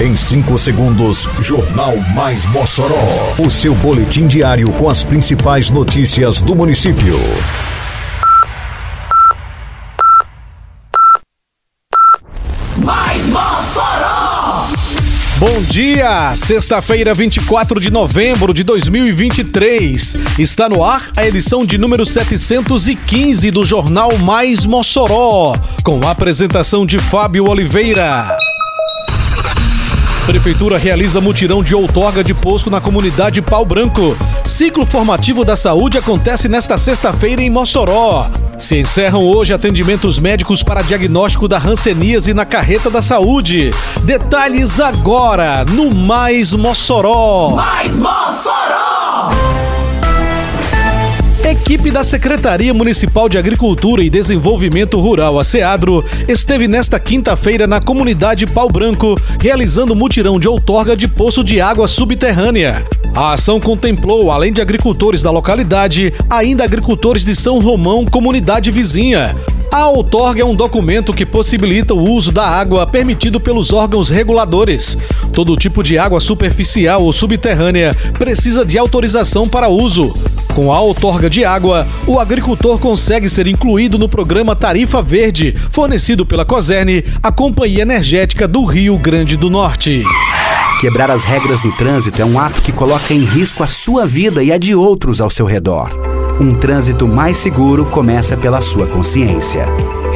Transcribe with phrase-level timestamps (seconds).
[0.00, 3.34] Em 5 segundos, Jornal Mais Mossoró.
[3.36, 7.18] O seu boletim diário com as principais notícias do município.
[12.76, 14.68] Mais Mossoró!
[15.38, 16.32] Bom dia!
[16.36, 20.16] Sexta-feira, 24 de novembro de 2023.
[20.38, 26.86] Está no ar a edição de número 715 do Jornal Mais Mossoró, com a apresentação
[26.86, 28.28] de Fábio Oliveira.
[30.28, 34.14] Prefeitura realiza mutirão de outorga de posto na comunidade Pau Branco.
[34.44, 38.26] Ciclo formativo da saúde acontece nesta sexta-feira em Mossoró.
[38.58, 43.70] Se encerram hoje atendimentos médicos para diagnóstico da ranceníase na carreta da saúde.
[44.02, 47.54] Detalhes agora no Mais Mossoró.
[47.56, 49.57] Mais Mossoró!
[51.50, 57.80] Equipe da Secretaria Municipal de Agricultura e Desenvolvimento Rural, a SEADRO, esteve nesta quinta-feira na
[57.80, 62.86] comunidade Pau Branco, realizando mutirão de outorga de poço de água subterrânea.
[63.14, 69.34] A ação contemplou, além de agricultores da localidade, ainda agricultores de São Romão, comunidade vizinha.
[69.72, 74.96] A outorga é um documento que possibilita o uso da água permitido pelos órgãos reguladores.
[75.38, 80.12] Todo tipo de água superficial ou subterrânea precisa de autorização para uso.
[80.52, 86.26] Com a outorga de água, o agricultor consegue ser incluído no programa Tarifa Verde, fornecido
[86.26, 90.02] pela COSERN, a Companhia Energética do Rio Grande do Norte.
[90.80, 94.42] Quebrar as regras do trânsito é um ato que coloca em risco a sua vida
[94.42, 95.88] e a de outros ao seu redor.
[96.40, 99.68] Um trânsito mais seguro começa pela sua consciência.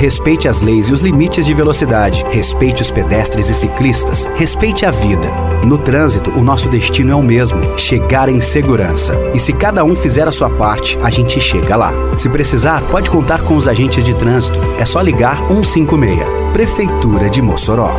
[0.03, 2.25] Respeite as leis e os limites de velocidade.
[2.29, 4.29] Respeite os pedestres e ciclistas.
[4.35, 5.29] Respeite a vida.
[5.65, 9.15] No trânsito, o nosso destino é o mesmo: chegar em segurança.
[9.33, 11.93] E se cada um fizer a sua parte, a gente chega lá.
[12.17, 14.59] Se precisar, pode contar com os agentes de trânsito.
[14.77, 16.19] É só ligar 156.
[16.53, 17.95] Prefeitura de Mossoró.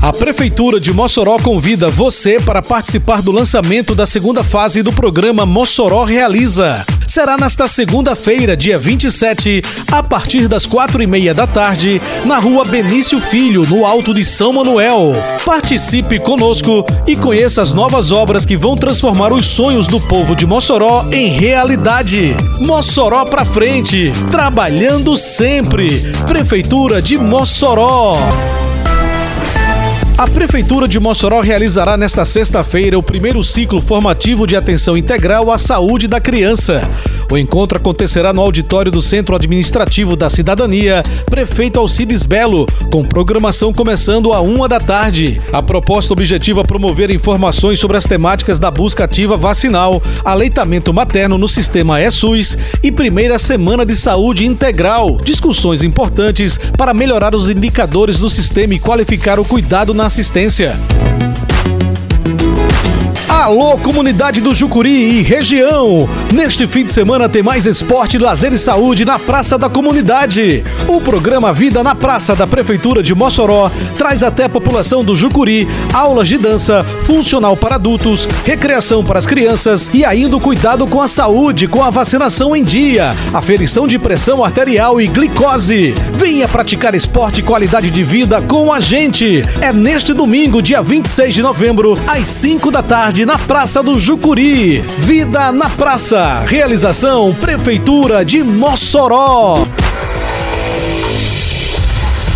[0.00, 5.44] A Prefeitura de Mossoró convida você para participar do lançamento da segunda fase do programa
[5.44, 6.82] Mossoró Realiza.
[7.12, 9.60] Será nesta segunda-feira, dia 27,
[9.92, 14.24] a partir das quatro e meia da tarde, na rua Benício Filho, no Alto de
[14.24, 15.12] São Manuel.
[15.44, 20.46] Participe conosco e conheça as novas obras que vão transformar os sonhos do povo de
[20.46, 22.34] Mossoró em realidade.
[22.60, 26.14] Mossoró pra frente, trabalhando sempre.
[26.26, 28.16] Prefeitura de Mossoró.
[30.22, 35.58] A Prefeitura de Mossoró realizará nesta sexta-feira o primeiro ciclo formativo de atenção integral à
[35.58, 36.80] saúde da criança.
[37.32, 43.72] O encontro acontecerá no auditório do Centro Administrativo da Cidadania, Prefeito Alcides Belo, com programação
[43.72, 45.40] começando a uma da tarde.
[45.50, 51.38] A proposta objetiva é promover informações sobre as temáticas da busca ativa vacinal, aleitamento materno
[51.38, 55.16] no sistema ESUS e primeira semana de saúde integral.
[55.16, 60.78] Discussões importantes para melhorar os indicadores do sistema e qualificar o cuidado na assistência.
[63.32, 66.08] Alô, comunidade do Jucuri e região!
[66.32, 70.62] Neste fim de semana tem mais esporte, lazer e saúde na Praça da Comunidade.
[70.86, 75.66] O programa Vida na Praça da Prefeitura de Mossoró traz até a população do Jucuri
[75.94, 81.00] aulas de dança, funcional para adultos, recreação para as crianças e ainda o cuidado com
[81.00, 85.94] a saúde, com a vacinação em dia, aferição de pressão arterial e glicose.
[86.12, 89.42] Venha praticar esporte e qualidade de vida com a gente.
[89.60, 92.82] É neste domingo, dia 26 de novembro, às 5 da
[93.26, 94.80] na Praça do Jucuri.
[94.80, 96.40] Vida na Praça.
[96.46, 99.62] Realização Prefeitura de Mossoró.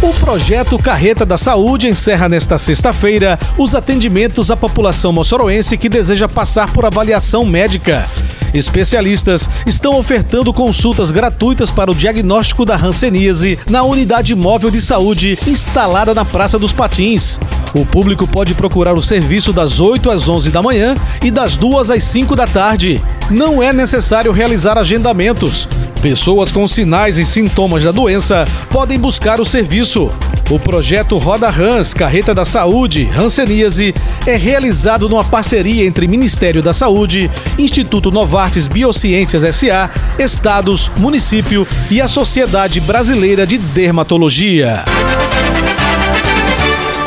[0.02, 6.28] O projeto Carreta da Saúde encerra nesta sexta-feira os atendimentos à população moçoroense que deseja
[6.28, 8.08] passar por avaliação médica.
[8.54, 15.38] Especialistas estão ofertando consultas gratuitas para o diagnóstico da hanseníase na unidade móvel de saúde
[15.46, 17.40] instalada na Praça dos Patins.
[17.76, 21.90] O público pode procurar o serviço das 8 às 11 da manhã e das 2
[21.90, 23.02] às 5 da tarde.
[23.30, 25.68] Não é necessário realizar agendamentos.
[26.00, 30.10] Pessoas com sinais e sintomas da doença podem buscar o serviço.
[30.48, 33.94] O projeto Roda Rans, Carreta da Saúde, Hanseníase,
[34.26, 42.00] é realizado numa parceria entre Ministério da Saúde, Instituto Novartis Biociências SA, estados, município e
[42.00, 44.82] a Sociedade Brasileira de Dermatologia.